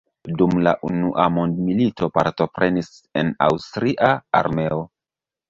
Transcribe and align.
Dum 0.37 0.53
la 0.67 0.71
unua 0.87 1.25
mondmilito 1.35 2.09
partoprenis 2.15 2.91
en 3.23 3.31
aŭstria 3.51 4.11
armeo. 4.43 4.83